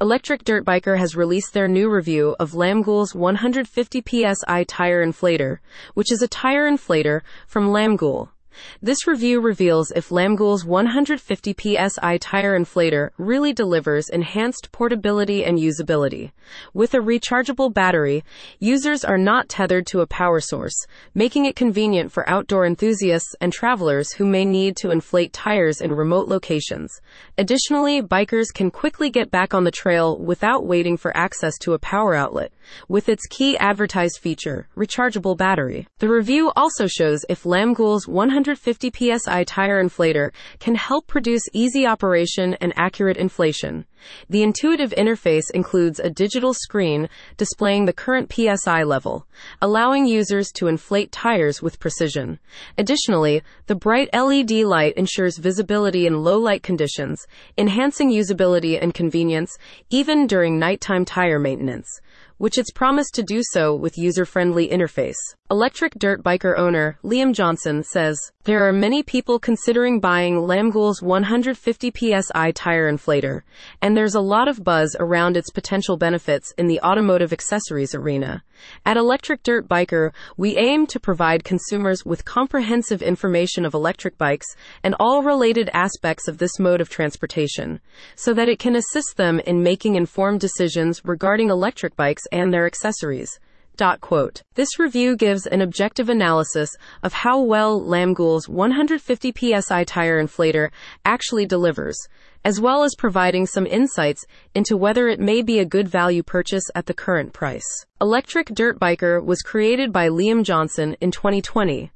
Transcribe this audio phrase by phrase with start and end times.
[0.00, 5.58] Electric Dirt Biker has released their new review of Lamgool's 150 psi tire inflator,
[5.94, 8.28] which is a tire inflator from Lamgool.
[8.82, 16.32] This review reveals if Lamgool's 150 psi tire inflator really delivers enhanced portability and usability.
[16.72, 18.24] With a rechargeable battery,
[18.58, 23.52] users are not tethered to a power source, making it convenient for outdoor enthusiasts and
[23.52, 27.00] travelers who may need to inflate tires in remote locations.
[27.36, 31.78] Additionally, bikers can quickly get back on the trail without waiting for access to a
[31.78, 32.52] power outlet,
[32.88, 35.86] with its key advertised feature, rechargeable battery.
[35.98, 38.06] The review also shows if Lamgool's
[38.48, 43.84] 150 psi tire inflator can help produce easy operation and accurate inflation.
[44.28, 49.26] The intuitive interface includes a digital screen displaying the current PSI level,
[49.60, 52.38] allowing users to inflate tires with precision.
[52.76, 59.56] Additionally, the bright LED light ensures visibility in low light conditions, enhancing usability and convenience
[59.90, 62.00] even during nighttime tire maintenance
[62.38, 65.16] which it's promised to do so with user-friendly interface.
[65.50, 71.92] Electric dirt biker owner Liam Johnson says, There are many people considering buying Lamgool's 150
[71.92, 73.42] psi tire inflator,
[73.82, 78.42] and there's a lot of buzz around its potential benefits in the automotive accessories arena.
[78.84, 84.46] At Electric Dirt Biker, we aim to provide consumers with comprehensive information of electric bikes
[84.82, 87.80] and all related aspects of this mode of transportation,
[88.16, 92.66] so that it can assist them in making informed decisions regarding electric bikes and their
[92.66, 93.38] accessories.
[94.54, 96.70] This review gives an objective analysis
[97.02, 100.70] of how well Lamgool's 150 psi tire inflator
[101.04, 101.96] actually delivers,
[102.44, 106.64] as well as providing some insights into whether it may be a good value purchase
[106.74, 107.86] at the current price.
[108.00, 111.90] Electric Dirt Biker was created by Liam Johnson in 2020.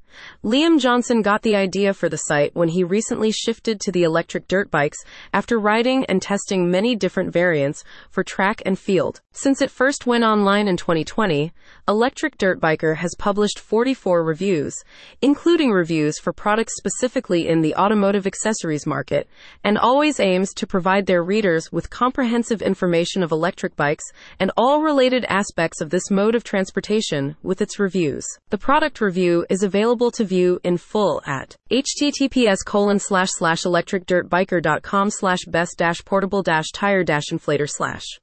[0.44, 4.48] Liam Johnson got the idea for the site when he recently shifted to the electric
[4.48, 4.98] dirt bikes
[5.32, 9.20] after riding and testing many different variants for track and field.
[9.32, 11.52] Since it first went online in 2020,
[11.88, 14.74] Electric Dirt Biker has published 44 reviews,
[15.20, 19.28] including reviews for products specifically in the automotive accessories market,
[19.64, 24.04] and always aims to provide their readers with comprehensive information of electric bikes
[24.38, 28.26] and all related aspects of this mode of transportation with its reviews.
[28.50, 29.62] The product review is
[30.02, 36.42] available to view in full at https colon slash slash electricdirtbiker.com slash best dash portable
[36.42, 38.18] dash tire dash inflator slash